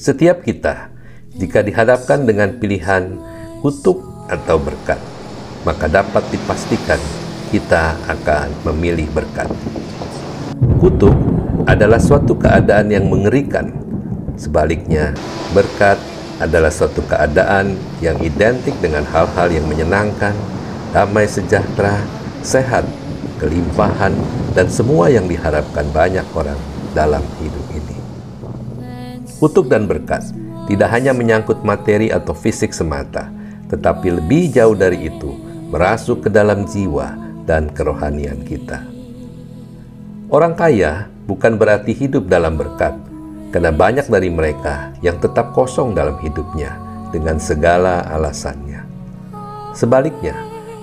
Setiap 0.00 0.40
kita, 0.40 0.88
jika 1.36 1.60
dihadapkan 1.60 2.24
dengan 2.24 2.56
pilihan 2.56 3.20
kutuk 3.60 4.00
atau 4.32 4.56
berkat, 4.56 4.96
maka 5.68 5.92
dapat 5.92 6.24
dipastikan 6.32 6.96
kita 7.52 8.00
akan 8.08 8.48
memilih 8.64 9.04
berkat. 9.12 9.44
Kutuk 10.80 11.12
adalah 11.68 12.00
suatu 12.00 12.32
keadaan 12.32 12.88
yang 12.88 13.12
mengerikan. 13.12 13.76
Sebaliknya, 14.40 15.12
berkat 15.52 16.00
adalah 16.40 16.72
suatu 16.72 17.04
keadaan 17.04 17.76
yang 18.00 18.16
identik 18.24 18.72
dengan 18.80 19.04
hal-hal 19.04 19.52
yang 19.52 19.68
menyenangkan, 19.68 20.32
damai 20.96 21.28
sejahtera, 21.28 22.00
sehat, 22.40 22.88
kelimpahan, 23.36 24.16
dan 24.56 24.64
semua 24.72 25.12
yang 25.12 25.28
diharapkan 25.28 25.84
banyak 25.92 26.24
orang 26.32 26.56
dalam 26.96 27.20
hidup 27.44 27.68
ini. 27.76 27.89
Kutuk 29.40 29.72
dan 29.72 29.88
berkat 29.88 30.20
tidak 30.68 30.92
hanya 30.92 31.16
menyangkut 31.16 31.64
materi 31.64 32.12
atau 32.12 32.36
fisik 32.36 32.76
semata, 32.76 33.32
tetapi 33.72 34.20
lebih 34.20 34.52
jauh 34.52 34.76
dari 34.76 35.08
itu, 35.08 35.32
merasuk 35.72 36.28
ke 36.28 36.30
dalam 36.30 36.68
jiwa 36.68 37.16
dan 37.48 37.72
kerohanian 37.72 38.44
kita. 38.44 38.84
Orang 40.28 40.54
kaya 40.54 41.08
bukan 41.24 41.56
berarti 41.56 41.96
hidup 41.96 42.28
dalam 42.28 42.60
berkat, 42.60 42.92
karena 43.48 43.72
banyak 43.72 44.06
dari 44.12 44.28
mereka 44.28 44.92
yang 45.00 45.16
tetap 45.18 45.56
kosong 45.56 45.96
dalam 45.96 46.20
hidupnya 46.20 46.76
dengan 47.08 47.40
segala 47.40 48.04
alasannya. 48.12 48.84
Sebaliknya, 49.72 50.36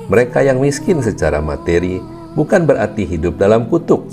mereka 0.10 0.42
yang 0.42 0.58
miskin 0.58 1.00
secara 1.00 1.40
materi 1.46 2.02
bukan 2.34 2.66
berarti 2.66 3.06
hidup 3.06 3.38
dalam 3.38 3.70
kutuk, 3.70 4.10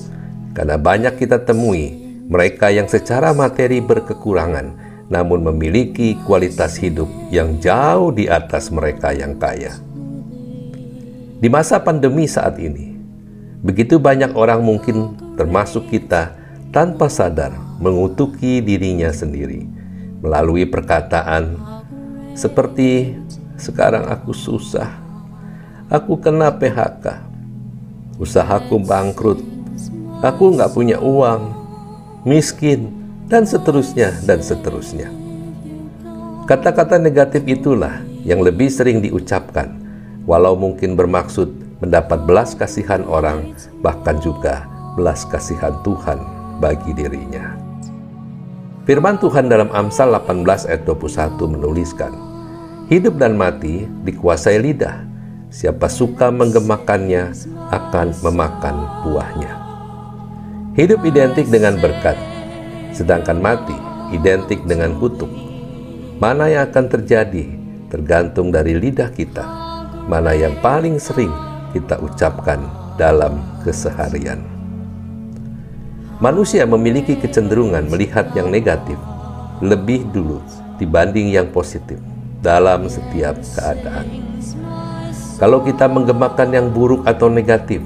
karena 0.53 0.77
banyak 0.77 1.17
kita 1.17 1.43
temui 1.43 2.04
mereka 2.25 2.73
yang 2.73 2.89
secara 2.89 3.37
materi 3.37 3.85
berkekurangan 3.85 4.85
namun 5.13 5.45
memiliki 5.45 6.17
kualitas 6.25 6.81
hidup 6.81 7.09
yang 7.29 7.61
jauh 7.61 8.09
di 8.11 8.25
atas 8.25 8.73
mereka 8.73 9.13
yang 9.13 9.37
kaya. 9.37 9.77
Di 11.39 11.49
masa 11.53 11.77
pandemi 11.77 12.25
saat 12.25 12.57
ini, 12.57 12.97
begitu 13.61 14.01
banyak 14.01 14.33
orang 14.33 14.65
mungkin 14.65 15.13
termasuk 15.37 15.93
kita 15.93 16.33
tanpa 16.73 17.13
sadar 17.13 17.53
mengutuki 17.79 18.65
dirinya 18.65 19.13
sendiri 19.13 19.69
melalui 20.25 20.65
perkataan 20.65 21.61
seperti 22.33 23.13
sekarang 23.61 24.09
aku 24.09 24.33
susah, 24.33 24.89
aku 25.93 26.19
kena 26.19 26.51
PHK, 26.51 27.23
usahaku 28.19 28.81
bangkrut, 28.81 29.39
aku 30.25 30.57
nggak 30.57 30.73
punya 30.73 30.97
uang, 30.99 31.64
miskin, 32.25 33.05
dan 33.29 33.49
seterusnya 33.49 34.13
dan 34.29 34.41
seterusnya. 34.45 35.09
Kata-kata 36.45 37.01
negatif 37.01 37.41
itulah 37.49 38.05
yang 38.25 38.45
lebih 38.45 38.69
sering 38.69 39.01
diucapkan, 39.01 39.81
walau 40.29 40.53
mungkin 40.53 40.93
bermaksud 40.93 41.81
mendapat 41.81 42.29
belas 42.29 42.53
kasihan 42.53 43.05
orang, 43.09 43.57
bahkan 43.81 44.21
juga 44.21 44.69
belas 44.97 45.25
kasihan 45.25 45.73
Tuhan 45.81 46.21
bagi 46.61 46.93
dirinya. 46.93 47.57
Firman 48.85 49.17
Tuhan 49.17 49.49
dalam 49.49 49.73
Amsal 49.73 50.13
18 50.13 50.69
ayat 50.69 50.85
21 50.85 51.41
menuliskan, 51.57 52.13
Hidup 52.93 53.17
dan 53.17 53.41
mati 53.41 53.89
dikuasai 54.05 54.61
lidah, 54.61 55.09
siapa 55.49 55.89
suka 55.89 56.29
menggemakannya 56.29 57.33
akan 57.73 58.13
memakan 58.21 58.77
buahnya. 59.09 59.64
Hidup 60.75 61.07
identik 61.07 61.47
dengan 61.55 61.79
berkat, 61.79 62.19
sedangkan 62.91 63.39
mati 63.39 63.79
identik 64.11 64.59
dengan 64.67 64.99
kutuk. 64.99 65.31
Mana 66.19 66.51
yang 66.51 66.67
akan 66.67 66.91
terjadi 66.91 67.47
tergantung 67.87 68.51
dari 68.51 68.75
lidah 68.75 69.07
kita, 69.15 69.47
mana 70.11 70.35
yang 70.35 70.59
paling 70.59 70.99
sering 70.99 71.31
kita 71.71 71.95
ucapkan 72.03 72.59
dalam 72.99 73.39
keseharian. 73.63 74.43
Manusia 76.19 76.67
memiliki 76.67 77.23
kecenderungan 77.23 77.87
melihat 77.87 78.35
yang 78.35 78.51
negatif 78.51 78.99
lebih 79.63 80.11
dulu 80.11 80.43
dibanding 80.83 81.31
yang 81.31 81.55
positif 81.55 82.03
dalam 82.43 82.91
setiap 82.91 83.39
keadaan. 83.55 84.11
Kalau 85.39 85.63
kita 85.63 85.87
menggemakan 85.87 86.51
yang 86.51 86.67
buruk 86.75 87.07
atau 87.07 87.31
negatif, 87.31 87.79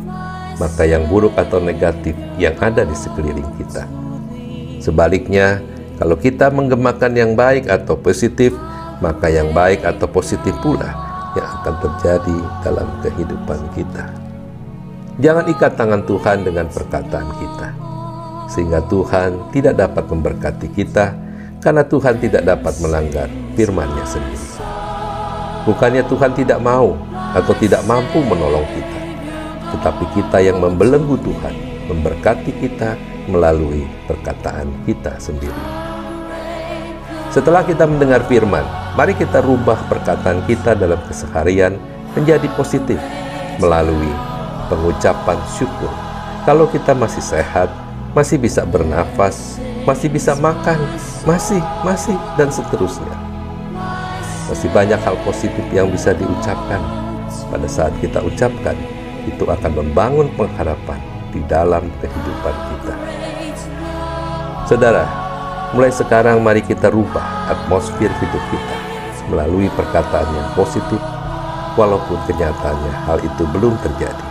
maka 0.58 0.84
yang 0.84 1.06
buruk 1.06 1.34
atau 1.38 1.62
negatif 1.62 2.14
yang 2.36 2.54
ada 2.58 2.82
di 2.82 2.94
sekeliling 2.94 3.48
kita. 3.58 3.86
Sebaliknya, 4.78 5.62
kalau 5.98 6.14
kita 6.14 6.50
menggemakan 6.54 7.14
yang 7.14 7.32
baik 7.34 7.66
atau 7.66 7.98
positif, 7.98 8.54
maka 9.02 9.30
yang 9.30 9.50
baik 9.54 9.82
atau 9.82 10.06
positif 10.10 10.54
pula 10.62 10.94
yang 11.34 11.46
akan 11.62 11.74
terjadi 11.82 12.38
dalam 12.62 12.88
kehidupan 13.02 13.60
kita. 13.74 14.04
Jangan 15.18 15.50
ikat 15.50 15.72
tangan 15.74 16.02
Tuhan 16.06 16.46
dengan 16.46 16.66
perkataan 16.70 17.30
kita 17.42 17.68
sehingga 18.48 18.80
Tuhan 18.86 19.52
tidak 19.52 19.74
dapat 19.76 20.04
memberkati 20.08 20.68
kita 20.72 21.12
karena 21.58 21.82
Tuhan 21.84 22.16
tidak 22.22 22.42
dapat 22.46 22.74
melanggar 22.80 23.28
firman-Nya 23.58 24.04
sendiri. 24.06 24.48
Bukannya 25.68 26.06
Tuhan 26.08 26.32
tidak 26.32 26.62
mau 26.62 26.96
atau 27.36 27.52
tidak 27.60 27.84
mampu 27.84 28.24
menolong 28.24 28.64
kita, 28.72 28.97
tetapi 29.76 30.04
kita 30.16 30.38
yang 30.40 30.58
membelenggu 30.62 31.18
Tuhan, 31.20 31.54
memberkati 31.88 32.52
kita 32.60 32.96
melalui 33.28 33.84
perkataan 34.08 34.72
kita 34.88 35.20
sendiri. 35.20 35.64
Setelah 37.28 37.60
kita 37.60 37.84
mendengar 37.84 38.24
firman, 38.24 38.64
mari 38.96 39.12
kita 39.12 39.44
rubah 39.44 39.76
perkataan 39.92 40.42
kita 40.48 40.72
dalam 40.72 40.96
keseharian 41.04 41.76
menjadi 42.16 42.48
positif 42.56 42.96
melalui 43.60 44.10
pengucapan 44.72 45.36
syukur. 45.52 45.92
Kalau 46.48 46.64
kita 46.72 46.96
masih 46.96 47.20
sehat, 47.20 47.68
masih 48.16 48.40
bisa 48.40 48.64
bernafas, 48.64 49.60
masih 49.84 50.08
bisa 50.08 50.32
makan, 50.40 50.80
masih, 51.28 51.60
masih, 51.84 52.16
dan 52.40 52.48
seterusnya. 52.48 53.12
Masih 54.48 54.72
banyak 54.72 54.96
hal 54.96 55.16
positif 55.28 55.64
yang 55.68 55.92
bisa 55.92 56.16
diucapkan. 56.16 56.80
Pada 57.52 57.68
saat 57.68 57.92
kita 58.00 58.24
ucapkan, 58.24 58.76
itu 59.28 59.44
akan 59.44 59.72
membangun 59.76 60.28
pengharapan 60.34 61.00
di 61.28 61.44
dalam 61.44 61.84
kehidupan 62.00 62.54
kita. 62.72 62.94
Saudara, 64.64 65.04
mulai 65.76 65.92
sekarang 65.92 66.40
mari 66.40 66.64
kita 66.64 66.88
rubah 66.88 67.52
atmosfer 67.52 68.08
hidup 68.08 68.44
kita 68.48 68.76
melalui 69.28 69.68
perkataan 69.76 70.28
yang 70.32 70.48
positif, 70.56 71.00
walaupun 71.76 72.16
kenyataannya 72.24 72.92
hal 73.04 73.20
itu 73.20 73.42
belum 73.52 73.76
terjadi. 73.84 74.28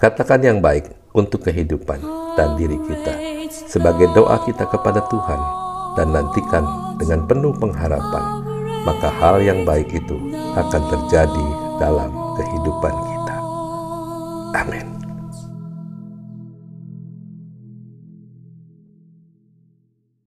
Katakan 0.00 0.40
yang 0.40 0.58
baik 0.64 0.88
untuk 1.12 1.44
kehidupan 1.44 2.00
dan 2.40 2.56
diri 2.56 2.80
kita 2.88 3.14
sebagai 3.68 4.08
doa 4.16 4.40
kita 4.48 4.64
kepada 4.64 5.04
Tuhan 5.12 5.40
dan 6.00 6.14
nantikan 6.14 6.64
dengan 6.96 7.26
penuh 7.26 7.52
pengharapan 7.58 8.48
maka 8.88 9.12
hal 9.20 9.42
yang 9.44 9.68
baik 9.68 9.90
itu 9.92 10.16
akan 10.56 10.82
terjadi 10.88 11.46
dalam 11.76 12.10
kehidupan 12.40 12.94
kita. 12.94 13.07
Amén. 14.54 14.97